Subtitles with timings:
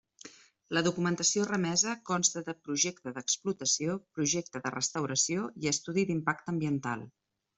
[0.75, 7.07] La documentació remesa consta de projecte d'explotació, projecte de restauració i estudi d'impacte ambiental.